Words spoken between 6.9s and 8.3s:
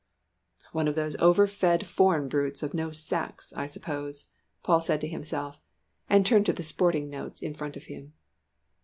notes in front of him.